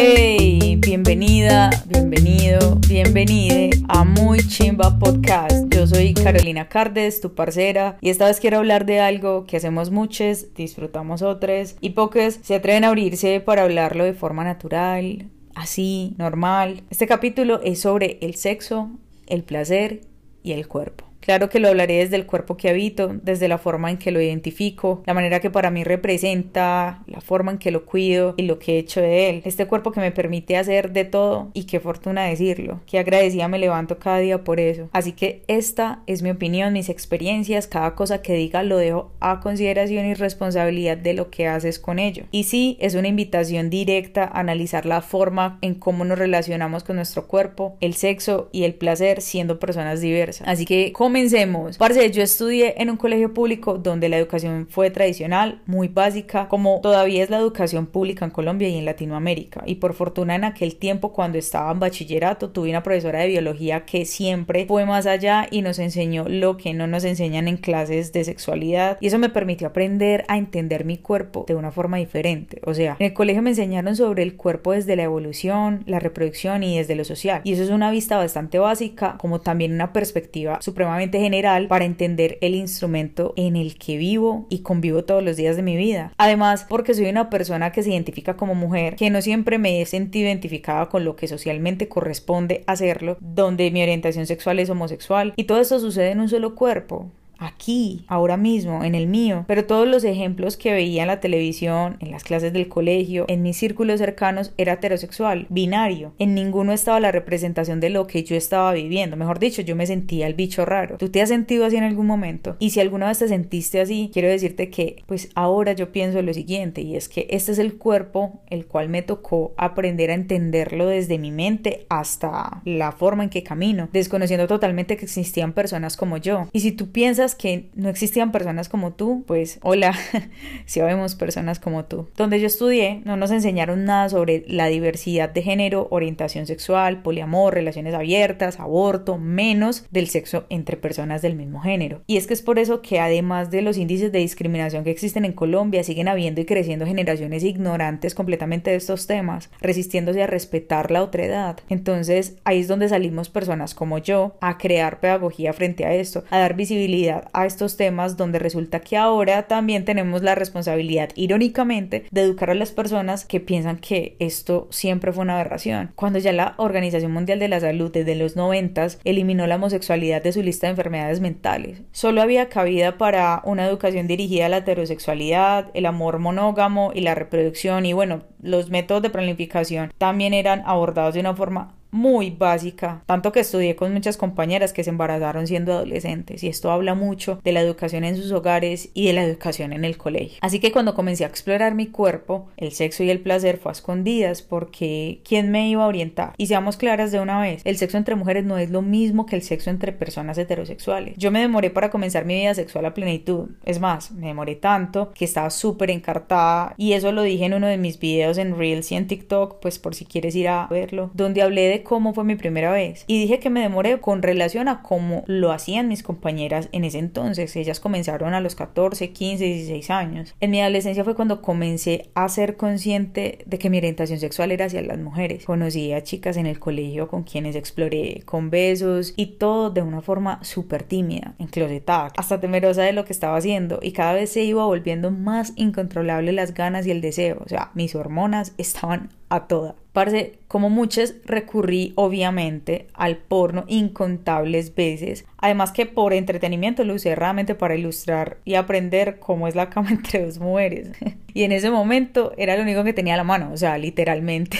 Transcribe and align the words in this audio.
Hey, 0.00 0.76
bienvenida, 0.76 1.70
bienvenido, 1.88 2.76
bienvenide 2.86 3.70
a 3.88 4.04
Muy 4.04 4.38
Chimba 4.46 4.96
Podcast. 4.96 5.66
Yo 5.74 5.88
soy 5.88 6.14
Carolina 6.14 6.68
Cardes, 6.68 7.20
tu 7.20 7.34
parcera, 7.34 7.98
y 8.00 8.10
esta 8.10 8.26
vez 8.26 8.38
quiero 8.38 8.58
hablar 8.58 8.86
de 8.86 9.00
algo 9.00 9.44
que 9.44 9.56
hacemos 9.56 9.90
muchos, 9.90 10.54
disfrutamos 10.54 11.22
otros, 11.22 11.74
y 11.80 11.90
pocos 11.90 12.38
se 12.42 12.54
atreven 12.54 12.84
a 12.84 12.88
abrirse 12.90 13.40
para 13.40 13.64
hablarlo 13.64 14.04
de 14.04 14.14
forma 14.14 14.44
natural, 14.44 15.30
así, 15.56 16.14
normal. 16.16 16.84
Este 16.90 17.08
capítulo 17.08 17.60
es 17.64 17.80
sobre 17.80 18.18
el 18.20 18.36
sexo, 18.36 18.92
el 19.26 19.42
placer 19.42 20.02
y 20.44 20.52
el 20.52 20.68
cuerpo. 20.68 21.07
Claro 21.20 21.48
que 21.48 21.60
lo 21.60 21.68
hablaré 21.68 21.98
desde 21.98 22.16
el 22.16 22.26
cuerpo 22.26 22.56
que 22.56 22.68
habito, 22.68 23.10
desde 23.22 23.48
la 23.48 23.58
forma 23.58 23.90
en 23.90 23.98
que 23.98 24.10
lo 24.10 24.20
identifico, 24.20 25.02
la 25.06 25.14
manera 25.14 25.40
que 25.40 25.50
para 25.50 25.70
mí 25.70 25.84
representa, 25.84 27.02
la 27.06 27.20
forma 27.20 27.52
en 27.52 27.58
que 27.58 27.70
lo 27.70 27.84
cuido 27.84 28.34
y 28.36 28.42
lo 28.42 28.58
que 28.58 28.74
he 28.74 28.78
hecho 28.78 29.00
de 29.00 29.28
él. 29.28 29.42
Este 29.44 29.66
cuerpo 29.66 29.92
que 29.92 30.00
me 30.00 30.12
permite 30.12 30.56
hacer 30.56 30.92
de 30.92 31.04
todo 31.04 31.50
y 31.54 31.64
qué 31.64 31.80
fortuna 31.80 32.24
decirlo. 32.24 32.80
Qué 32.86 32.98
agradecida 32.98 33.48
me 33.48 33.58
levanto 33.58 33.98
cada 33.98 34.18
día 34.18 34.44
por 34.44 34.60
eso. 34.60 34.88
Así 34.92 35.12
que 35.12 35.42
esta 35.48 36.02
es 36.06 36.22
mi 36.22 36.30
opinión, 36.30 36.72
mis 36.72 36.88
experiencias, 36.88 37.66
cada 37.66 37.94
cosa 37.94 38.22
que 38.22 38.34
diga 38.34 38.62
lo 38.62 38.78
dejo 38.78 39.10
a 39.20 39.40
consideración 39.40 40.06
y 40.06 40.14
responsabilidad 40.14 40.96
de 40.96 41.14
lo 41.14 41.30
que 41.30 41.46
haces 41.46 41.78
con 41.78 41.98
ello. 41.98 42.24
Y 42.30 42.44
sí, 42.44 42.76
es 42.80 42.94
una 42.94 43.08
invitación 43.08 43.70
directa 43.70 44.24
a 44.24 44.40
analizar 44.40 44.86
la 44.86 45.02
forma 45.02 45.58
en 45.62 45.74
cómo 45.74 46.04
nos 46.04 46.18
relacionamos 46.18 46.84
con 46.84 46.96
nuestro 46.96 47.26
cuerpo, 47.26 47.76
el 47.80 47.94
sexo 47.94 48.48
y 48.52 48.64
el 48.64 48.74
placer 48.74 49.20
siendo 49.20 49.58
personas 49.58 50.00
diversas. 50.00 50.46
Así 50.46 50.64
que 50.64 50.92
come 50.92 51.07
Comencemos. 51.08 51.78
Parce, 51.78 52.10
yo 52.10 52.22
estudié 52.22 52.74
en 52.76 52.90
un 52.90 52.98
colegio 52.98 53.32
público 53.32 53.78
donde 53.78 54.10
la 54.10 54.18
educación 54.18 54.66
fue 54.68 54.90
tradicional, 54.90 55.62
muy 55.64 55.88
básica, 55.88 56.48
como 56.48 56.80
todavía 56.82 57.24
es 57.24 57.30
la 57.30 57.38
educación 57.38 57.86
pública 57.86 58.26
en 58.26 58.30
Colombia 58.30 58.68
y 58.68 58.76
en 58.76 58.84
Latinoamérica. 58.84 59.62
Y 59.64 59.76
por 59.76 59.94
fortuna 59.94 60.34
en 60.34 60.44
aquel 60.44 60.76
tiempo, 60.76 61.14
cuando 61.14 61.38
estaba 61.38 61.72
en 61.72 61.80
bachillerato, 61.80 62.50
tuve 62.50 62.68
una 62.68 62.82
profesora 62.82 63.20
de 63.20 63.28
biología 63.28 63.86
que 63.86 64.04
siempre 64.04 64.66
fue 64.66 64.84
más 64.84 65.06
allá 65.06 65.46
y 65.50 65.62
nos 65.62 65.78
enseñó 65.78 66.26
lo 66.28 66.58
que 66.58 66.74
no 66.74 66.86
nos 66.86 67.04
enseñan 67.04 67.48
en 67.48 67.56
clases 67.56 68.12
de 68.12 68.24
sexualidad. 68.24 68.98
Y 69.00 69.06
eso 69.06 69.18
me 69.18 69.30
permitió 69.30 69.68
aprender 69.68 70.26
a 70.28 70.36
entender 70.36 70.84
mi 70.84 70.98
cuerpo 70.98 71.46
de 71.48 71.54
una 71.54 71.72
forma 71.72 71.96
diferente. 71.96 72.60
O 72.66 72.74
sea, 72.74 72.96
en 72.98 73.06
el 73.06 73.14
colegio 73.14 73.40
me 73.40 73.48
enseñaron 73.48 73.96
sobre 73.96 74.24
el 74.24 74.36
cuerpo 74.36 74.72
desde 74.72 74.94
la 74.94 75.04
evolución, 75.04 75.84
la 75.86 76.00
reproducción 76.00 76.62
y 76.64 76.76
desde 76.76 76.94
lo 76.96 77.04
social. 77.04 77.40
Y 77.44 77.54
eso 77.54 77.62
es 77.62 77.70
una 77.70 77.90
vista 77.90 78.18
bastante 78.18 78.58
básica, 78.58 79.16
como 79.18 79.40
también 79.40 79.72
una 79.72 79.94
perspectiva 79.94 80.60
supremamente 80.60 80.97
general 81.06 81.68
para 81.68 81.84
entender 81.84 82.38
el 82.40 82.54
instrumento 82.54 83.32
en 83.36 83.56
el 83.56 83.78
que 83.78 83.96
vivo 83.96 84.46
y 84.50 84.60
convivo 84.60 85.04
todos 85.04 85.22
los 85.22 85.36
días 85.36 85.56
de 85.56 85.62
mi 85.62 85.76
vida. 85.76 86.12
Además, 86.18 86.66
porque 86.68 86.94
soy 86.94 87.06
una 87.06 87.30
persona 87.30 87.72
que 87.72 87.82
se 87.82 87.90
identifica 87.90 88.36
como 88.36 88.54
mujer, 88.54 88.96
que 88.96 89.10
no 89.10 89.22
siempre 89.22 89.58
me 89.58 89.80
he 89.80 89.86
sentido 89.86 90.26
identificada 90.26 90.88
con 90.88 91.04
lo 91.04 91.16
que 91.16 91.28
socialmente 91.28 91.88
corresponde 91.88 92.64
hacerlo, 92.66 93.16
donde 93.20 93.70
mi 93.70 93.82
orientación 93.82 94.26
sexual 94.26 94.58
es 94.58 94.70
homosexual 94.70 95.32
y 95.36 95.44
todo 95.44 95.60
esto 95.60 95.78
sucede 95.80 96.10
en 96.10 96.20
un 96.20 96.28
solo 96.28 96.54
cuerpo 96.54 97.06
aquí, 97.38 98.04
ahora 98.08 98.36
mismo, 98.36 98.84
en 98.84 98.94
el 98.94 99.06
mío, 99.06 99.44
pero 99.46 99.64
todos 99.64 99.86
los 99.86 100.04
ejemplos 100.04 100.56
que 100.56 100.72
veía 100.72 101.02
en 101.02 101.08
la 101.08 101.20
televisión, 101.20 101.96
en 102.00 102.10
las 102.10 102.24
clases 102.24 102.52
del 102.52 102.68
colegio, 102.68 103.24
en 103.28 103.42
mis 103.42 103.56
círculos 103.56 103.98
cercanos, 103.98 104.52
era 104.56 104.74
heterosexual, 104.74 105.46
binario. 105.48 106.12
En 106.18 106.34
ninguno 106.34 106.72
estaba 106.72 107.00
la 107.00 107.12
representación 107.12 107.80
de 107.80 107.90
lo 107.90 108.06
que 108.06 108.24
yo 108.24 108.36
estaba 108.36 108.72
viviendo. 108.72 109.16
Mejor 109.16 109.38
dicho, 109.38 109.62
yo 109.62 109.76
me 109.76 109.86
sentía 109.86 110.26
el 110.26 110.34
bicho 110.34 110.64
raro. 110.64 110.96
¿Tú 110.98 111.10
te 111.10 111.22
has 111.22 111.28
sentido 111.28 111.64
así 111.64 111.76
en 111.76 111.84
algún 111.84 112.06
momento? 112.06 112.56
Y 112.58 112.70
si 112.70 112.80
alguna 112.80 113.08
vez 113.08 113.18
te 113.18 113.28
sentiste 113.28 113.80
así, 113.80 114.10
quiero 114.12 114.28
decirte 114.28 114.70
que, 114.70 115.02
pues 115.06 115.30
ahora 115.34 115.72
yo 115.72 115.92
pienso 115.92 116.20
lo 116.22 116.34
siguiente, 116.34 116.82
y 116.82 116.96
es 116.96 117.08
que 117.08 117.26
este 117.30 117.52
es 117.52 117.58
el 117.58 117.76
cuerpo 117.76 118.40
el 118.50 118.66
cual 118.66 118.88
me 118.88 119.02
tocó 119.02 119.54
aprender 119.56 120.10
a 120.10 120.14
entenderlo 120.14 120.86
desde 120.86 121.18
mi 121.18 121.30
mente 121.30 121.86
hasta 121.88 122.62
la 122.64 122.92
forma 122.92 123.24
en 123.24 123.30
que 123.30 123.42
camino, 123.42 123.88
desconociendo 123.92 124.46
totalmente 124.46 124.96
que 124.96 125.04
existían 125.04 125.52
personas 125.52 125.96
como 125.96 126.16
yo. 126.16 126.48
Y 126.52 126.60
si 126.60 126.72
tú 126.72 126.90
piensas 126.90 127.27
que 127.34 127.70
no 127.74 127.88
existían 127.88 128.32
personas 128.32 128.68
como 128.68 128.92
tú, 128.92 129.24
pues 129.26 129.58
hola, 129.62 129.94
si 130.66 130.80
vemos 130.80 131.14
personas 131.14 131.58
como 131.58 131.84
tú. 131.84 132.08
Donde 132.16 132.40
yo 132.40 132.46
estudié 132.46 133.02
no 133.04 133.16
nos 133.16 133.30
enseñaron 133.30 133.84
nada 133.84 134.08
sobre 134.08 134.44
la 134.48 134.66
diversidad 134.66 135.30
de 135.30 135.42
género, 135.42 135.88
orientación 135.90 136.46
sexual, 136.46 137.02
poliamor, 137.02 137.54
relaciones 137.54 137.94
abiertas, 137.94 138.60
aborto, 138.60 139.18
menos 139.18 139.86
del 139.90 140.08
sexo 140.08 140.46
entre 140.48 140.76
personas 140.76 141.22
del 141.22 141.34
mismo 141.34 141.60
género. 141.60 142.02
Y 142.06 142.16
es 142.16 142.26
que 142.26 142.34
es 142.34 142.42
por 142.42 142.58
eso 142.58 142.82
que 142.82 143.00
además 143.00 143.50
de 143.50 143.62
los 143.62 143.76
índices 143.76 144.12
de 144.12 144.18
discriminación 144.18 144.84
que 144.84 144.90
existen 144.90 145.24
en 145.24 145.32
Colombia, 145.32 145.84
siguen 145.84 146.08
habiendo 146.08 146.40
y 146.40 146.44
creciendo 146.44 146.86
generaciones 146.86 147.44
ignorantes 147.44 148.14
completamente 148.14 148.70
de 148.70 148.76
estos 148.76 149.06
temas, 149.06 149.50
resistiéndose 149.60 150.22
a 150.22 150.26
respetar 150.26 150.90
la 150.90 151.02
otredad. 151.02 151.58
Entonces 151.68 152.36
ahí 152.44 152.60
es 152.60 152.68
donde 152.68 152.88
salimos 152.88 153.28
personas 153.28 153.74
como 153.74 153.98
yo 153.98 154.36
a 154.40 154.58
crear 154.58 155.00
pedagogía 155.00 155.52
frente 155.52 155.84
a 155.84 155.94
esto, 155.94 156.24
a 156.30 156.38
dar 156.38 156.54
visibilidad 156.54 157.17
a 157.32 157.46
estos 157.46 157.76
temas 157.76 158.16
donde 158.16 158.38
resulta 158.38 158.80
que 158.80 158.96
ahora 158.96 159.48
también 159.48 159.84
tenemos 159.84 160.22
la 160.22 160.34
responsabilidad, 160.34 161.10
irónicamente, 161.14 162.06
de 162.10 162.22
educar 162.22 162.50
a 162.50 162.54
las 162.54 162.72
personas 162.72 163.24
que 163.24 163.40
piensan 163.40 163.78
que 163.78 164.16
esto 164.18 164.68
siempre 164.70 165.12
fue 165.12 165.24
una 165.24 165.34
aberración. 165.34 165.92
Cuando 165.94 166.18
ya 166.18 166.32
la 166.32 166.54
Organización 166.56 167.12
Mundial 167.12 167.38
de 167.38 167.48
la 167.48 167.60
Salud 167.60 167.90
desde 167.92 168.14
los 168.14 168.36
90 168.36 168.78
eliminó 169.04 169.46
la 169.46 169.56
homosexualidad 169.56 170.22
de 170.22 170.32
su 170.32 170.42
lista 170.42 170.66
de 170.66 170.72
enfermedades 170.72 171.20
mentales. 171.20 171.82
Solo 171.92 172.22
había 172.22 172.48
cabida 172.48 172.98
para 172.98 173.42
una 173.44 173.66
educación 173.66 174.06
dirigida 174.06 174.46
a 174.46 174.48
la 174.48 174.58
heterosexualidad, 174.58 175.70
el 175.74 175.86
amor 175.86 176.18
monógamo 176.18 176.92
y 176.94 177.00
la 177.00 177.14
reproducción 177.14 177.86
y 177.86 177.92
bueno, 177.92 178.22
los 178.40 178.70
métodos 178.70 179.02
de 179.02 179.10
planificación 179.10 179.92
también 179.98 180.34
eran 180.34 180.62
abordados 180.66 181.14
de 181.14 181.20
una 181.20 181.34
forma 181.34 181.74
muy 181.90 182.30
básica, 182.30 183.02
tanto 183.06 183.32
que 183.32 183.40
estudié 183.40 183.76
con 183.76 183.92
muchas 183.92 184.16
compañeras 184.16 184.72
que 184.72 184.84
se 184.84 184.90
embarazaron 184.90 185.46
siendo 185.46 185.72
adolescentes 185.72 186.42
y 186.42 186.48
esto 186.48 186.70
habla 186.70 186.94
mucho 186.94 187.40
de 187.44 187.52
la 187.52 187.60
educación 187.60 188.04
en 188.04 188.16
sus 188.16 188.30
hogares 188.32 188.90
y 188.94 189.06
de 189.06 189.12
la 189.12 189.24
educación 189.24 189.72
en 189.72 189.84
el 189.84 189.96
colegio. 189.96 190.38
Así 190.40 190.60
que 190.60 190.72
cuando 190.72 190.94
comencé 190.94 191.24
a 191.24 191.28
explorar 191.28 191.74
mi 191.74 191.86
cuerpo, 191.86 192.48
el 192.56 192.72
sexo 192.72 193.02
y 193.04 193.10
el 193.10 193.20
placer 193.20 193.58
fue 193.58 193.70
a 193.70 193.72
escondidas 193.72 194.42
porque 194.42 195.20
¿quién 195.24 195.50
me 195.50 195.68
iba 195.68 195.84
a 195.84 195.88
orientar? 195.88 196.34
Y 196.36 196.46
seamos 196.46 196.76
claras 196.76 197.12
de 197.12 197.20
una 197.20 197.40
vez, 197.40 197.62
el 197.64 197.76
sexo 197.76 197.96
entre 197.96 198.14
mujeres 198.14 198.44
no 198.44 198.58
es 198.58 198.70
lo 198.70 198.82
mismo 198.82 199.26
que 199.26 199.36
el 199.36 199.42
sexo 199.42 199.70
entre 199.70 199.92
personas 199.92 200.38
heterosexuales. 200.38 201.14
Yo 201.16 201.30
me 201.30 201.40
demoré 201.40 201.70
para 201.70 201.90
comenzar 201.90 202.24
mi 202.24 202.34
vida 202.34 202.54
sexual 202.54 202.86
a 202.86 202.94
plenitud, 202.94 203.50
es 203.64 203.80
más, 203.80 204.10
me 204.12 204.28
demoré 204.28 204.56
tanto 204.56 205.12
que 205.14 205.24
estaba 205.24 205.50
súper 205.50 205.90
encartada 205.90 206.74
y 206.76 206.92
eso 206.92 207.12
lo 207.12 207.22
dije 207.22 207.46
en 207.46 207.54
uno 207.54 207.66
de 207.66 207.78
mis 207.78 207.98
videos 207.98 208.38
en 208.38 208.56
Reels 208.56 208.92
y 208.92 208.96
en 208.96 209.06
TikTok, 209.06 209.60
pues 209.60 209.78
por 209.78 209.94
si 209.94 210.04
quieres 210.04 210.34
ir 210.36 210.48
a 210.48 210.66
verlo, 210.68 211.10
donde 211.14 211.42
hablé 211.42 211.68
de 211.68 211.77
cómo 211.82 212.14
fue 212.14 212.24
mi 212.24 212.36
primera 212.36 212.72
vez. 212.72 213.04
Y 213.06 213.20
dije 213.20 213.38
que 213.38 213.50
me 213.50 213.60
demoré 213.60 214.00
con 214.00 214.22
relación 214.22 214.68
a 214.68 214.82
cómo 214.82 215.24
lo 215.26 215.52
hacían 215.52 215.88
mis 215.88 216.02
compañeras 216.02 216.68
en 216.72 216.84
ese 216.84 216.98
entonces. 216.98 217.54
Ellas 217.56 217.80
comenzaron 217.80 218.34
a 218.34 218.40
los 218.40 218.54
14, 218.54 219.10
15, 219.10 219.44
16 219.44 219.90
años. 219.90 220.34
En 220.40 220.50
mi 220.50 220.60
adolescencia 220.60 221.04
fue 221.04 221.14
cuando 221.14 221.42
comencé 221.42 222.10
a 222.14 222.28
ser 222.28 222.56
consciente 222.56 223.38
de 223.46 223.58
que 223.58 223.70
mi 223.70 223.78
orientación 223.78 224.18
sexual 224.18 224.52
era 224.52 224.66
hacia 224.66 224.82
las 224.82 224.98
mujeres. 224.98 225.44
Conocí 225.44 225.92
a 225.92 226.02
chicas 226.02 226.36
en 226.36 226.46
el 226.46 226.58
colegio 226.58 227.08
con 227.08 227.22
quienes 227.22 227.56
exploré 227.56 228.22
con 228.24 228.50
besos 228.50 229.14
y 229.16 229.26
todo 229.38 229.70
de 229.70 229.82
una 229.82 230.00
forma 230.00 230.42
súper 230.42 230.82
tímida, 230.82 231.34
enclosetada, 231.38 232.12
hasta 232.16 232.40
temerosa 232.40 232.82
de 232.82 232.92
lo 232.92 233.04
que 233.04 233.12
estaba 233.12 233.36
haciendo 233.36 233.78
y 233.82 233.92
cada 233.92 234.12
vez 234.12 234.30
se 234.30 234.44
iba 234.44 234.64
volviendo 234.64 235.10
más 235.10 235.52
incontrolable 235.56 236.32
las 236.32 236.54
ganas 236.54 236.86
y 236.86 236.90
el 236.90 237.00
deseo. 237.00 237.38
O 237.44 237.48
sea, 237.48 237.70
mis 237.74 237.94
hormonas 237.94 238.54
estaban 238.58 239.10
a 239.28 239.46
toda. 239.46 239.74
Parce, 239.92 240.38
como 240.46 240.70
muchas, 240.70 241.16
recurrí 241.24 241.92
obviamente 241.96 242.86
al 242.94 243.16
porno 243.16 243.64
incontables 243.66 244.74
veces. 244.74 245.24
Además 245.38 245.72
que 245.72 245.86
por 245.86 246.12
entretenimiento 246.12 246.84
lo 246.84 246.94
usé 246.94 247.14
realmente 247.14 247.54
para 247.54 247.74
ilustrar 247.74 248.38
y 248.44 248.54
aprender 248.54 249.18
cómo 249.18 249.48
es 249.48 249.54
la 249.54 249.70
cama 249.70 249.90
entre 249.92 250.24
dos 250.24 250.38
mujeres. 250.38 250.92
Y 251.38 251.44
en 251.44 251.52
ese 251.52 251.70
momento 251.70 252.32
era 252.36 252.56
lo 252.56 252.64
único 252.64 252.82
que 252.82 252.92
tenía 252.92 253.14
a 253.14 253.16
la 253.16 253.22
mano, 253.22 253.52
o 253.52 253.56
sea, 253.56 253.78
literalmente. 253.78 254.58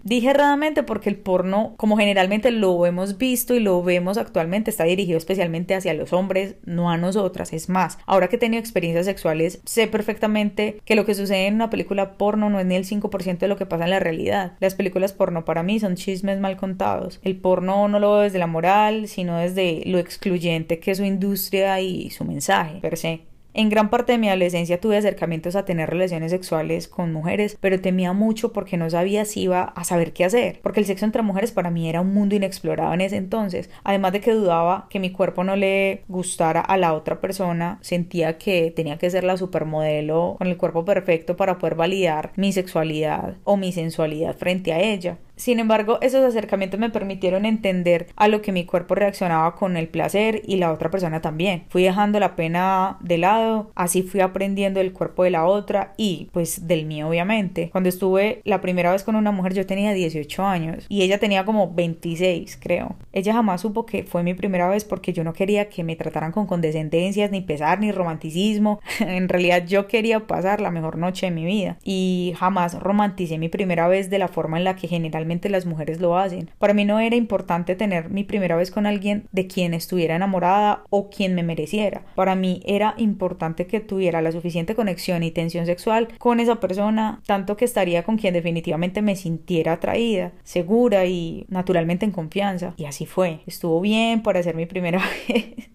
Dije 0.04 0.30
erradamente 0.30 0.82
porque 0.82 1.10
el 1.10 1.16
porno, 1.16 1.74
como 1.76 1.98
generalmente 1.98 2.50
lo 2.50 2.86
hemos 2.86 3.18
visto 3.18 3.54
y 3.54 3.60
lo 3.60 3.82
vemos 3.82 4.16
actualmente, 4.16 4.70
está 4.70 4.84
dirigido 4.84 5.18
especialmente 5.18 5.74
hacia 5.74 5.92
los 5.92 6.14
hombres, 6.14 6.54
no 6.64 6.90
a 6.90 6.96
nosotras. 6.96 7.52
Es 7.52 7.68
más, 7.68 7.98
ahora 8.06 8.28
que 8.28 8.36
he 8.36 8.38
tenido 8.38 8.58
experiencias 8.58 9.04
sexuales, 9.04 9.60
sé 9.66 9.86
perfectamente 9.86 10.80
que 10.86 10.94
lo 10.94 11.04
que 11.04 11.12
sucede 11.12 11.46
en 11.46 11.56
una 11.56 11.68
película 11.68 12.16
porno 12.16 12.48
no 12.48 12.58
es 12.58 12.64
ni 12.64 12.76
el 12.76 12.86
5% 12.86 13.36
de 13.36 13.48
lo 13.48 13.58
que 13.58 13.66
pasa 13.66 13.84
en 13.84 13.90
la 13.90 14.00
realidad. 14.00 14.54
Las 14.60 14.74
películas 14.74 15.12
porno 15.12 15.44
para 15.44 15.62
mí 15.62 15.78
son 15.78 15.96
chismes 15.96 16.40
mal 16.40 16.56
contados. 16.56 17.20
El 17.22 17.36
porno 17.36 17.86
no 17.86 17.98
lo 17.98 18.12
veo 18.12 18.22
desde 18.22 18.38
la 18.38 18.46
moral, 18.46 19.08
sino 19.08 19.36
desde 19.36 19.82
lo 19.84 19.98
excluyente 19.98 20.78
que 20.78 20.92
es 20.92 20.96
su 20.96 21.04
industria 21.04 21.82
y 21.82 22.08
su 22.08 22.24
mensaje 22.24 22.80
per 22.80 22.96
se. 22.96 23.28
En 23.58 23.70
gran 23.70 23.90
parte 23.90 24.12
de 24.12 24.18
mi 24.18 24.28
adolescencia 24.28 24.80
tuve 24.80 24.98
acercamientos 24.98 25.56
a 25.56 25.64
tener 25.64 25.90
relaciones 25.90 26.30
sexuales 26.30 26.86
con 26.86 27.12
mujeres, 27.12 27.58
pero 27.60 27.80
temía 27.80 28.12
mucho 28.12 28.52
porque 28.52 28.76
no 28.76 28.88
sabía 28.88 29.24
si 29.24 29.40
iba 29.40 29.62
a 29.62 29.82
saber 29.82 30.12
qué 30.12 30.24
hacer, 30.24 30.60
porque 30.62 30.78
el 30.78 30.86
sexo 30.86 31.04
entre 31.04 31.22
mujeres 31.22 31.50
para 31.50 31.68
mí 31.68 31.88
era 31.88 32.00
un 32.00 32.14
mundo 32.14 32.36
inexplorado 32.36 32.94
en 32.94 33.00
ese 33.00 33.16
entonces, 33.16 33.68
además 33.82 34.12
de 34.12 34.20
que 34.20 34.32
dudaba 34.32 34.86
que 34.90 35.00
mi 35.00 35.10
cuerpo 35.10 35.42
no 35.42 35.56
le 35.56 36.04
gustara 36.06 36.60
a 36.60 36.76
la 36.76 36.94
otra 36.94 37.20
persona, 37.20 37.80
sentía 37.80 38.38
que 38.38 38.70
tenía 38.70 38.96
que 38.96 39.10
ser 39.10 39.24
la 39.24 39.36
supermodelo 39.36 40.36
con 40.38 40.46
el 40.46 40.56
cuerpo 40.56 40.84
perfecto 40.84 41.36
para 41.36 41.58
poder 41.58 41.74
validar 41.74 42.30
mi 42.36 42.52
sexualidad 42.52 43.38
o 43.42 43.56
mi 43.56 43.72
sensualidad 43.72 44.36
frente 44.36 44.72
a 44.72 44.78
ella. 44.78 45.18
Sin 45.38 45.60
embargo, 45.60 45.98
esos 46.02 46.24
acercamientos 46.24 46.80
me 46.80 46.90
permitieron 46.90 47.46
entender 47.46 48.08
a 48.16 48.26
lo 48.26 48.42
que 48.42 48.50
mi 48.50 48.64
cuerpo 48.64 48.96
reaccionaba 48.96 49.54
con 49.54 49.76
el 49.76 49.86
placer 49.86 50.42
y 50.44 50.56
la 50.56 50.72
otra 50.72 50.90
persona 50.90 51.20
también. 51.20 51.62
Fui 51.68 51.84
dejando 51.84 52.18
la 52.18 52.34
pena 52.34 52.96
de 53.00 53.18
lado, 53.18 53.70
así 53.76 54.02
fui 54.02 54.20
aprendiendo 54.20 54.80
del 54.80 54.92
cuerpo 54.92 55.22
de 55.22 55.30
la 55.30 55.46
otra 55.46 55.94
y 55.96 56.28
pues 56.32 56.66
del 56.66 56.86
mío 56.86 57.08
obviamente. 57.08 57.70
Cuando 57.70 57.88
estuve 57.88 58.42
la 58.44 58.60
primera 58.60 58.90
vez 58.90 59.04
con 59.04 59.14
una 59.14 59.30
mujer 59.30 59.54
yo 59.54 59.64
tenía 59.64 59.92
18 59.92 60.44
años 60.44 60.86
y 60.88 61.02
ella 61.02 61.18
tenía 61.18 61.44
como 61.44 61.72
26 61.72 62.58
creo. 62.60 62.96
Ella 63.12 63.32
jamás 63.32 63.60
supo 63.60 63.86
que 63.86 64.02
fue 64.02 64.24
mi 64.24 64.34
primera 64.34 64.68
vez 64.68 64.84
porque 64.84 65.12
yo 65.12 65.22
no 65.22 65.34
quería 65.34 65.68
que 65.68 65.84
me 65.84 65.94
trataran 65.94 66.32
con 66.32 66.48
condescendencias, 66.48 67.30
ni 67.30 67.42
pesar, 67.42 67.78
ni 67.78 67.92
romanticismo. 67.92 68.80
en 68.98 69.28
realidad 69.28 69.64
yo 69.68 69.86
quería 69.86 70.26
pasar 70.26 70.60
la 70.60 70.72
mejor 70.72 70.98
noche 70.98 71.26
de 71.26 71.32
mi 71.32 71.44
vida 71.44 71.78
y 71.84 72.34
jamás 72.36 72.74
romanticé 72.80 73.38
mi 73.38 73.48
primera 73.48 73.86
vez 73.86 74.10
de 74.10 74.18
la 74.18 74.26
forma 74.26 74.58
en 74.58 74.64
la 74.64 74.74
que 74.74 74.88
generalmente 74.88 75.27
las 75.48 75.66
mujeres 75.66 76.00
lo 76.00 76.18
hacen. 76.18 76.50
Para 76.58 76.74
mí 76.74 76.84
no 76.84 76.98
era 77.00 77.16
importante 77.16 77.76
tener 77.76 78.10
mi 78.10 78.24
primera 78.24 78.56
vez 78.56 78.70
con 78.70 78.86
alguien 78.86 79.28
de 79.32 79.46
quien 79.46 79.74
estuviera 79.74 80.16
enamorada 80.16 80.84
o 80.90 81.10
quien 81.10 81.34
me 81.34 81.42
mereciera. 81.42 82.02
Para 82.14 82.34
mí 82.34 82.62
era 82.64 82.94
importante 82.96 83.66
que 83.66 83.80
tuviera 83.80 84.22
la 84.22 84.32
suficiente 84.32 84.74
conexión 84.74 85.22
y 85.22 85.30
tensión 85.30 85.66
sexual 85.66 86.08
con 86.18 86.40
esa 86.40 86.60
persona, 86.60 87.20
tanto 87.26 87.56
que 87.56 87.64
estaría 87.64 88.02
con 88.02 88.16
quien 88.16 88.34
definitivamente 88.34 89.02
me 89.02 89.16
sintiera 89.16 89.74
atraída, 89.74 90.32
segura 90.44 91.06
y 91.06 91.46
naturalmente 91.48 92.04
en 92.04 92.12
confianza. 92.12 92.74
Y 92.76 92.86
así 92.86 93.06
fue. 93.06 93.40
Estuvo 93.46 93.80
bien 93.80 94.22
para 94.22 94.42
ser 94.42 94.54
mi 94.54 94.66
primera 94.66 95.00
vez 95.28 95.68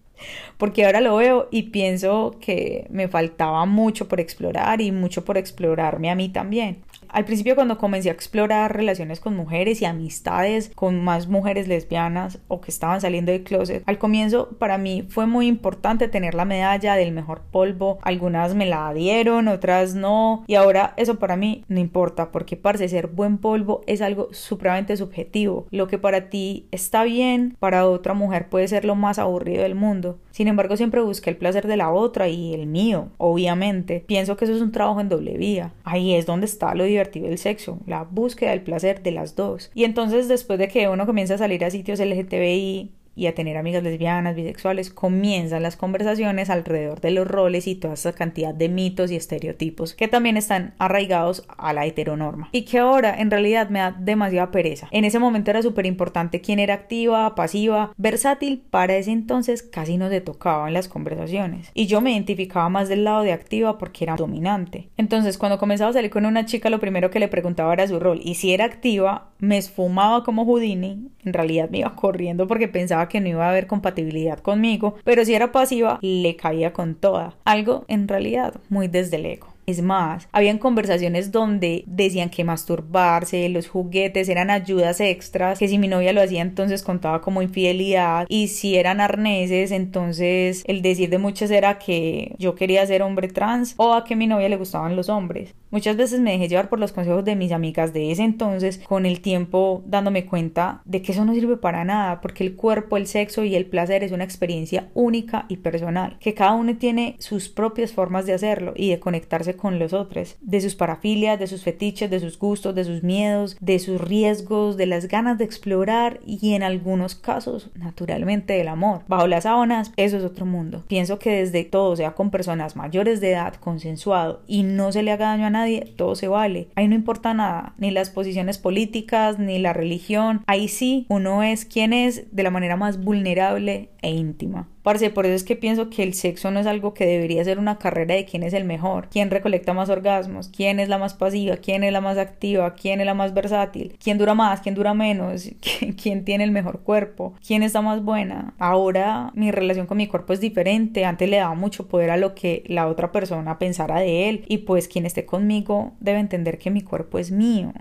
porque 0.58 0.84
ahora 0.84 1.00
lo 1.00 1.16
veo 1.16 1.48
y 1.50 1.64
pienso 1.64 2.36
que 2.40 2.86
me 2.90 3.08
faltaba 3.08 3.64
mucho 3.66 4.08
por 4.08 4.20
explorar 4.20 4.80
y 4.80 4.92
mucho 4.92 5.24
por 5.24 5.38
explorarme 5.38 6.10
a 6.10 6.14
mí 6.14 6.28
también. 6.28 6.82
Al 7.14 7.24
principio 7.24 7.54
cuando 7.54 7.78
comencé 7.78 8.08
a 8.08 8.12
explorar 8.12 8.74
relaciones 8.74 9.20
con 9.20 9.36
mujeres 9.36 9.80
y 9.80 9.84
amistades 9.84 10.72
con 10.74 11.04
más 11.04 11.28
mujeres 11.28 11.68
lesbianas 11.68 12.40
o 12.48 12.60
que 12.60 12.72
estaban 12.72 13.00
saliendo 13.00 13.30
del 13.30 13.44
closet, 13.44 13.84
al 13.86 13.98
comienzo 13.98 14.48
para 14.58 14.78
mí 14.78 15.06
fue 15.08 15.24
muy 15.26 15.46
importante 15.46 16.08
tener 16.08 16.34
la 16.34 16.44
medalla 16.44 16.96
del 16.96 17.12
mejor 17.12 17.42
polvo. 17.52 18.00
Algunas 18.02 18.56
me 18.56 18.66
la 18.66 18.92
dieron, 18.92 19.46
otras 19.46 19.94
no. 19.94 20.42
Y 20.48 20.56
ahora 20.56 20.92
eso 20.96 21.20
para 21.20 21.36
mí 21.36 21.62
no 21.68 21.78
importa 21.78 22.32
porque 22.32 22.56
parece 22.56 22.88
ser 22.88 23.06
buen 23.06 23.38
polvo 23.38 23.82
es 23.86 24.02
algo 24.02 24.30
supremamente 24.32 24.96
subjetivo. 24.96 25.68
Lo 25.70 25.86
que 25.86 25.98
para 25.98 26.28
ti 26.30 26.66
está 26.72 27.04
bien, 27.04 27.56
para 27.60 27.86
otra 27.86 28.14
mujer 28.14 28.48
puede 28.48 28.66
ser 28.66 28.84
lo 28.84 28.96
más 28.96 29.20
aburrido 29.20 29.62
del 29.62 29.76
mundo. 29.76 30.18
Sin 30.34 30.48
embargo, 30.48 30.76
siempre 30.76 31.00
busqué 31.00 31.30
el 31.30 31.36
placer 31.36 31.68
de 31.68 31.76
la 31.76 31.92
otra 31.92 32.28
y 32.28 32.54
el 32.54 32.66
mío, 32.66 33.10
obviamente. 33.18 34.02
Pienso 34.04 34.36
que 34.36 34.46
eso 34.46 34.54
es 34.54 34.62
un 34.62 34.72
trabajo 34.72 35.00
en 35.00 35.08
doble 35.08 35.36
vía. 35.36 35.72
Ahí 35.84 36.12
es 36.12 36.26
donde 36.26 36.46
está 36.46 36.74
lo 36.74 36.82
divertido 36.82 37.28
el 37.28 37.38
sexo, 37.38 37.78
la 37.86 38.02
búsqueda 38.02 38.50
del 38.50 38.62
placer 38.62 39.00
de 39.00 39.12
las 39.12 39.36
dos. 39.36 39.70
Y 39.76 39.84
entonces 39.84 40.26
después 40.26 40.58
de 40.58 40.66
que 40.66 40.88
uno 40.88 41.06
comienza 41.06 41.34
a 41.34 41.38
salir 41.38 41.64
a 41.64 41.70
sitios 41.70 42.00
LGTBI 42.00 42.90
y 43.16 43.26
a 43.26 43.34
tener 43.34 43.56
amigas 43.56 43.82
lesbianas, 43.82 44.34
bisexuales, 44.34 44.90
comienzan 44.90 45.62
las 45.62 45.76
conversaciones 45.76 46.50
alrededor 46.50 47.00
de 47.00 47.10
los 47.10 47.26
roles 47.26 47.66
y 47.66 47.74
toda 47.74 47.94
esa 47.94 48.12
cantidad 48.12 48.54
de 48.54 48.68
mitos 48.68 49.10
y 49.10 49.16
estereotipos 49.16 49.94
que 49.94 50.08
también 50.08 50.36
están 50.36 50.74
arraigados 50.78 51.44
a 51.56 51.72
la 51.72 51.86
heteronorma. 51.86 52.48
Y 52.52 52.62
que 52.62 52.78
ahora 52.78 53.14
en 53.18 53.30
realidad 53.30 53.68
me 53.68 53.78
da 53.80 53.92
demasiada 53.92 54.50
pereza. 54.50 54.88
En 54.90 55.04
ese 55.04 55.18
momento 55.18 55.50
era 55.50 55.62
súper 55.62 55.86
importante 55.86 56.40
quién 56.40 56.58
era 56.58 56.74
activa, 56.74 57.34
pasiva, 57.34 57.92
versátil, 57.96 58.62
para 58.70 58.96
ese 58.96 59.12
entonces 59.12 59.62
casi 59.62 59.96
no 59.96 60.08
se 60.08 60.20
tocaba 60.20 60.68
en 60.68 60.74
las 60.74 60.88
conversaciones. 60.88 61.70
Y 61.74 61.86
yo 61.86 62.00
me 62.00 62.12
identificaba 62.12 62.68
más 62.68 62.88
del 62.88 63.04
lado 63.04 63.22
de 63.22 63.32
activa 63.32 63.78
porque 63.78 64.04
era 64.04 64.16
dominante. 64.16 64.88
Entonces 64.96 65.38
cuando 65.38 65.58
comenzaba 65.58 65.90
a 65.90 65.94
salir 65.94 66.10
con 66.10 66.26
una 66.26 66.44
chica 66.44 66.70
lo 66.70 66.80
primero 66.80 67.10
que 67.10 67.20
le 67.20 67.28
preguntaba 67.28 67.72
era 67.72 67.86
su 67.86 68.00
rol. 68.00 68.20
Y 68.22 68.34
si 68.34 68.52
era 68.52 68.64
activa 68.64 69.30
me 69.38 69.58
esfumaba 69.58 70.24
como 70.24 70.44
Houdini, 70.44 71.10
en 71.24 71.32
realidad 71.32 71.68
me 71.70 71.78
iba 71.78 71.94
corriendo 71.94 72.46
porque 72.46 72.68
pensaba 72.68 73.03
que 73.08 73.20
no 73.20 73.28
iba 73.28 73.46
a 73.46 73.50
haber 73.50 73.66
compatibilidad 73.66 74.38
conmigo, 74.38 74.96
pero 75.04 75.24
si 75.24 75.34
era 75.34 75.52
pasiva, 75.52 75.98
le 76.02 76.36
caía 76.36 76.72
con 76.72 76.94
toda. 76.94 77.34
Algo 77.44 77.84
en 77.88 78.08
realidad 78.08 78.54
muy 78.68 78.88
desde 78.88 79.16
el. 79.16 79.24
Es 79.66 79.80
más, 79.80 80.28
habían 80.32 80.58
conversaciones 80.58 81.32
donde 81.32 81.84
decían 81.86 82.28
que 82.28 82.44
masturbarse, 82.44 83.48
los 83.48 83.66
juguetes 83.66 84.28
eran 84.28 84.50
ayudas 84.50 85.00
extras, 85.00 85.58
que 85.58 85.68
si 85.68 85.78
mi 85.78 85.88
novia 85.88 86.12
lo 86.12 86.20
hacía 86.20 86.42
entonces 86.42 86.82
contaba 86.82 87.22
como 87.22 87.40
infidelidad 87.40 88.26
y 88.28 88.48
si 88.48 88.76
eran 88.76 89.00
arneses 89.00 89.70
entonces 89.70 90.64
el 90.66 90.82
decir 90.82 91.08
de 91.08 91.18
muchas 91.18 91.50
era 91.50 91.78
que 91.78 92.34
yo 92.38 92.54
quería 92.54 92.86
ser 92.86 93.02
hombre 93.02 93.28
trans 93.28 93.74
o 93.78 93.94
a 93.94 94.04
que 94.04 94.16
mi 94.16 94.26
novia 94.26 94.50
le 94.50 94.56
gustaban 94.56 94.96
los 94.96 95.08
hombres. 95.08 95.54
Muchas 95.74 95.96
veces 95.96 96.20
me 96.20 96.30
dejé 96.30 96.46
llevar 96.46 96.68
por 96.68 96.78
los 96.78 96.92
consejos 96.92 97.24
de 97.24 97.34
mis 97.34 97.50
amigas 97.50 97.92
de 97.92 98.12
ese 98.12 98.22
entonces, 98.22 98.78
con 98.78 99.06
el 99.06 99.20
tiempo 99.20 99.82
dándome 99.86 100.24
cuenta 100.24 100.82
de 100.84 101.02
que 101.02 101.10
eso 101.10 101.24
no 101.24 101.34
sirve 101.34 101.56
para 101.56 101.84
nada, 101.84 102.20
porque 102.20 102.44
el 102.44 102.54
cuerpo, 102.54 102.96
el 102.96 103.08
sexo 103.08 103.42
y 103.42 103.56
el 103.56 103.66
placer 103.66 104.04
es 104.04 104.12
una 104.12 104.22
experiencia 104.22 104.88
única 104.94 105.46
y 105.48 105.56
personal, 105.56 106.16
que 106.20 106.32
cada 106.32 106.52
uno 106.52 106.76
tiene 106.76 107.16
sus 107.18 107.48
propias 107.48 107.90
formas 107.90 108.24
de 108.24 108.34
hacerlo 108.34 108.72
y 108.76 108.88
de 108.88 109.00
conectarse 109.00 109.56
con 109.56 109.80
los 109.80 109.92
otros, 109.92 110.36
de 110.40 110.60
sus 110.60 110.76
parafilias, 110.76 111.40
de 111.40 111.48
sus 111.48 111.64
fetiches, 111.64 112.08
de 112.08 112.20
sus 112.20 112.38
gustos, 112.38 112.76
de 112.76 112.84
sus 112.84 113.02
miedos, 113.02 113.56
de 113.60 113.80
sus 113.80 114.00
riesgos, 114.00 114.76
de 114.76 114.86
las 114.86 115.08
ganas 115.08 115.38
de 115.38 115.44
explorar 115.44 116.20
y 116.24 116.54
en 116.54 116.62
algunos 116.62 117.16
casos, 117.16 117.70
naturalmente, 117.74 118.52
del 118.52 118.68
amor. 118.68 119.00
Bajo 119.08 119.26
las 119.26 119.42
sábanas, 119.42 119.90
eso 119.96 120.18
es 120.18 120.22
otro 120.22 120.46
mundo. 120.46 120.84
Pienso 120.86 121.18
que 121.18 121.30
desde 121.30 121.64
todo, 121.64 121.96
sea 121.96 122.12
con 122.12 122.30
personas 122.30 122.76
mayores 122.76 123.20
de 123.20 123.32
edad, 123.32 123.54
consensuado 123.56 124.42
y 124.46 124.62
no 124.62 124.92
se 124.92 125.02
le 125.02 125.10
haga 125.10 125.30
daño 125.30 125.46
a 125.46 125.50
nadie, 125.50 125.63
todo 125.96 126.14
se 126.14 126.28
vale. 126.28 126.68
Ahí 126.74 126.88
no 126.88 126.94
importa 126.94 127.34
nada, 127.34 127.74
ni 127.78 127.90
las 127.90 128.10
posiciones 128.10 128.58
políticas, 128.58 129.38
ni 129.38 129.58
la 129.58 129.72
religión. 129.72 130.42
Ahí 130.46 130.68
sí, 130.68 131.06
uno 131.08 131.42
es 131.42 131.64
quien 131.64 131.92
es 131.92 132.34
de 132.34 132.42
la 132.42 132.50
manera 132.50 132.76
más 132.76 133.02
vulnerable 133.02 133.90
e 134.02 134.10
íntima. 134.10 134.68
Por 134.84 134.96
eso 134.96 135.34
es 135.34 135.44
que 135.44 135.56
pienso 135.56 135.88
que 135.88 136.02
el 136.02 136.12
sexo 136.12 136.50
no 136.50 136.60
es 136.60 136.66
algo 136.66 136.92
que 136.92 137.06
debería 137.06 137.42
ser 137.42 137.58
una 137.58 137.78
carrera 137.78 138.14
de 138.14 138.26
quién 138.26 138.42
es 138.42 138.52
el 138.52 138.64
mejor, 138.64 139.08
quién 139.10 139.30
recolecta 139.30 139.72
más 139.72 139.88
orgasmos, 139.88 140.48
quién 140.48 140.78
es 140.78 140.90
la 140.90 140.98
más 140.98 141.14
pasiva, 141.14 141.56
quién 141.56 141.84
es 141.84 141.92
la 141.92 142.02
más 142.02 142.18
activa, 142.18 142.74
quién 142.74 143.00
es 143.00 143.06
la 143.06 143.14
más 143.14 143.32
versátil, 143.32 143.96
quién 143.98 144.18
dura 144.18 144.34
más, 144.34 144.60
quién 144.60 144.74
dura 144.74 144.92
menos, 144.92 145.50
quién 146.02 146.24
tiene 146.26 146.44
el 146.44 146.52
mejor 146.52 146.82
cuerpo, 146.82 147.32
quién 147.44 147.62
está 147.62 147.80
más 147.80 148.04
buena. 148.04 148.52
Ahora 148.58 149.32
mi 149.34 149.50
relación 149.50 149.86
con 149.86 149.96
mi 149.96 150.06
cuerpo 150.06 150.34
es 150.34 150.40
diferente, 150.40 151.06
antes 151.06 151.30
le 151.30 151.38
daba 151.38 151.54
mucho 151.54 151.88
poder 151.88 152.10
a 152.10 152.18
lo 152.18 152.34
que 152.34 152.62
la 152.66 152.86
otra 152.86 153.10
persona 153.10 153.58
pensara 153.58 154.00
de 154.00 154.28
él 154.28 154.44
y 154.48 154.58
pues 154.58 154.86
quien 154.86 155.06
esté 155.06 155.24
conmigo 155.24 155.92
debe 156.00 156.18
entender 156.18 156.58
que 156.58 156.70
mi 156.70 156.82
cuerpo 156.82 157.18
es 157.18 157.30
mío. 157.30 157.72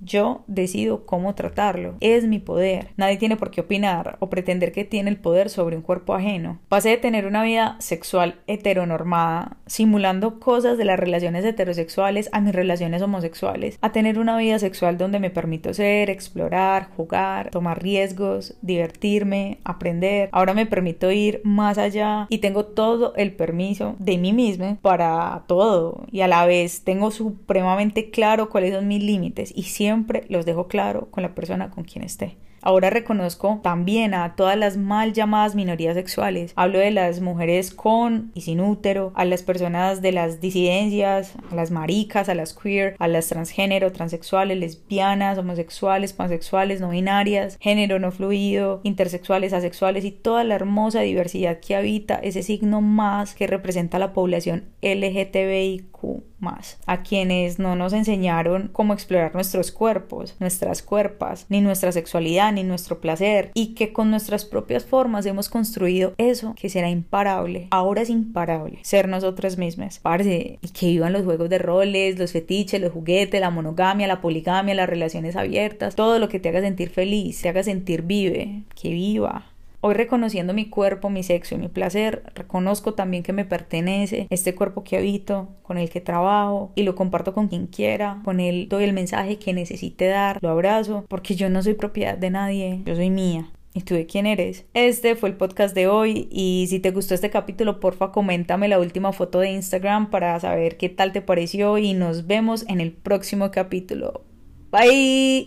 Yo 0.00 0.44
decido 0.46 1.06
cómo 1.06 1.34
tratarlo. 1.34 1.96
Es 2.00 2.24
mi 2.24 2.38
poder. 2.38 2.90
Nadie 2.96 3.16
tiene 3.16 3.36
por 3.36 3.50
qué 3.50 3.62
opinar 3.62 4.16
o 4.20 4.28
pretender 4.28 4.72
que 4.72 4.84
tiene 4.84 5.10
el 5.10 5.16
poder 5.16 5.50
sobre 5.50 5.76
un 5.76 5.82
cuerpo 5.82 6.14
ajeno. 6.14 6.58
Pasé 6.68 6.90
de 6.90 6.96
tener 6.98 7.26
una 7.26 7.42
vida 7.42 7.76
sexual 7.78 8.40
heteronormada, 8.46 9.56
simulando 9.66 10.38
cosas 10.38 10.78
de 10.78 10.84
las 10.84 10.98
relaciones 10.98 11.44
heterosexuales 11.44 12.28
a 12.32 12.40
mis 12.40 12.54
relaciones 12.54 13.02
homosexuales, 13.02 13.78
a 13.80 13.92
tener 13.92 14.18
una 14.18 14.36
vida 14.36 14.58
sexual 14.58 14.98
donde 14.98 15.20
me 15.20 15.30
permito 15.30 15.74
ser, 15.74 16.10
explorar, 16.10 16.88
jugar, 16.96 17.50
tomar 17.50 17.82
riesgos, 17.82 18.56
divertirme, 18.62 19.58
aprender. 19.64 20.28
Ahora 20.32 20.54
me 20.54 20.66
permito 20.66 21.10
ir 21.10 21.40
más 21.44 21.78
allá 21.78 22.26
y 22.28 22.38
tengo 22.38 22.64
todo 22.64 23.14
el 23.16 23.32
permiso 23.32 23.96
de 23.98 24.18
mí 24.18 24.32
misma 24.32 24.78
para 24.82 25.44
todo 25.46 26.04
y 26.10 26.20
a 26.20 26.28
la 26.28 26.46
vez 26.46 26.84
tengo 26.84 27.10
supremamente 27.10 28.10
claro 28.10 28.48
cuáles 28.48 28.74
son 28.74 28.88
mis 28.88 29.02
límites 29.02 29.52
y 29.54 29.64
siempre 29.64 30.24
los 30.28 30.46
dejo 30.46 30.68
claro 30.68 31.08
con 31.10 31.22
la 31.22 31.34
persona 31.34 31.70
con 31.70 31.84
quien 31.84 32.04
esté. 32.04 32.36
Ahora 32.66 32.90
reconozco 32.90 33.60
también 33.62 34.12
a 34.12 34.34
todas 34.34 34.56
las 34.56 34.76
mal 34.76 35.12
llamadas 35.12 35.54
minorías 35.54 35.94
sexuales. 35.94 36.52
Hablo 36.56 36.80
de 36.80 36.90
las 36.90 37.20
mujeres 37.20 37.72
con 37.72 38.32
y 38.34 38.40
sin 38.40 38.60
útero, 38.60 39.12
a 39.14 39.24
las 39.24 39.44
personas 39.44 40.02
de 40.02 40.10
las 40.10 40.40
disidencias, 40.40 41.34
a 41.52 41.54
las 41.54 41.70
maricas, 41.70 42.28
a 42.28 42.34
las 42.34 42.54
queer, 42.54 42.96
a 42.98 43.06
las 43.06 43.28
transgénero, 43.28 43.92
transexuales, 43.92 44.58
lesbianas, 44.58 45.38
homosexuales, 45.38 46.12
pansexuales, 46.12 46.80
no 46.80 46.88
binarias, 46.88 47.56
género 47.60 48.00
no 48.00 48.10
fluido, 48.10 48.80
intersexuales, 48.82 49.52
asexuales 49.52 50.04
y 50.04 50.10
toda 50.10 50.42
la 50.42 50.56
hermosa 50.56 51.02
diversidad 51.02 51.60
que 51.60 51.76
habita 51.76 52.16
ese 52.16 52.42
signo 52.42 52.80
más 52.80 53.36
que 53.36 53.46
representa 53.46 54.00
la 54.00 54.12
población 54.12 54.64
LGTBIQ 54.82 55.95
Más, 56.38 56.78
a 56.86 57.02
quienes 57.02 57.58
no 57.58 57.76
nos 57.76 57.92
enseñaron 57.94 58.68
cómo 58.72 58.92
explorar 58.92 59.34
nuestros 59.34 59.72
cuerpos, 59.72 60.36
nuestras 60.38 60.82
cuerpas, 60.82 61.46
ni 61.48 61.60
nuestra 61.60 61.92
sexualidad, 61.92 62.52
ni 62.52 62.62
nuestro 62.62 63.00
placer, 63.00 63.50
y 63.54 63.74
que 63.74 63.92
con 63.92 64.10
nuestras 64.10 64.44
propias 64.44 64.84
formas 64.84 65.24
hemos 65.26 65.48
construido 65.48 66.14
eso 66.18 66.54
que 66.54 66.68
será 66.68 66.90
imparable. 66.90 67.68
Ahora 67.70 68.02
es 68.02 68.10
imparable 68.10 68.78
ser 68.82 69.08
nosotras 69.08 69.56
mismas. 69.56 69.98
Parce, 69.98 70.58
y 70.60 70.68
que 70.68 70.86
vivan 70.86 71.12
los 71.12 71.24
juegos 71.24 71.48
de 71.48 71.58
roles, 71.58 72.18
los 72.18 72.32
fetiches, 72.32 72.80
los 72.80 72.92
juguetes, 72.92 73.40
la 73.40 73.50
monogamia, 73.50 74.06
la 74.06 74.20
poligamia, 74.20 74.74
las 74.74 74.88
relaciones 74.88 75.36
abiertas, 75.36 75.96
todo 75.96 76.18
lo 76.18 76.28
que 76.28 76.38
te 76.38 76.48
haga 76.48 76.60
sentir 76.60 76.90
feliz, 76.90 77.40
te 77.40 77.48
haga 77.48 77.62
sentir 77.62 78.02
vive, 78.02 78.62
que 78.80 78.90
viva. 78.90 79.46
Hoy 79.86 79.94
reconociendo 79.94 80.52
mi 80.52 80.68
cuerpo, 80.68 81.10
mi 81.10 81.22
sexo 81.22 81.54
y 81.54 81.58
mi 81.58 81.68
placer, 81.68 82.24
reconozco 82.34 82.94
también 82.94 83.22
que 83.22 83.32
me 83.32 83.44
pertenece 83.44 84.26
este 84.30 84.52
cuerpo 84.52 84.82
que 84.82 84.96
habito, 84.96 85.50
con 85.62 85.78
el 85.78 85.90
que 85.90 86.00
trabajo 86.00 86.72
y 86.74 86.82
lo 86.82 86.96
comparto 86.96 87.32
con 87.32 87.46
quien 87.46 87.68
quiera, 87.68 88.20
con 88.24 88.40
él 88.40 88.66
doy 88.68 88.82
el 88.82 88.92
mensaje 88.92 89.38
que 89.38 89.52
necesite 89.52 90.08
dar, 90.08 90.40
lo 90.42 90.48
abrazo, 90.48 91.04
porque 91.06 91.36
yo 91.36 91.48
no 91.50 91.62
soy 91.62 91.74
propiedad 91.74 92.18
de 92.18 92.30
nadie, 92.30 92.82
yo 92.84 92.96
soy 92.96 93.10
mía. 93.10 93.52
¿Y 93.74 93.82
tú 93.82 93.94
de 93.94 94.06
quién 94.06 94.26
eres? 94.26 94.64
Este 94.74 95.14
fue 95.14 95.28
el 95.28 95.36
podcast 95.36 95.72
de 95.72 95.86
hoy 95.86 96.26
y 96.32 96.66
si 96.68 96.80
te 96.80 96.90
gustó 96.90 97.14
este 97.14 97.30
capítulo, 97.30 97.78
porfa, 97.78 98.10
coméntame 98.10 98.66
la 98.66 98.80
última 98.80 99.12
foto 99.12 99.38
de 99.38 99.52
Instagram 99.52 100.10
para 100.10 100.40
saber 100.40 100.78
qué 100.78 100.88
tal 100.88 101.12
te 101.12 101.22
pareció 101.22 101.78
y 101.78 101.94
nos 101.94 102.26
vemos 102.26 102.64
en 102.66 102.80
el 102.80 102.90
próximo 102.90 103.52
capítulo. 103.52 104.24
Bye. 104.72 105.44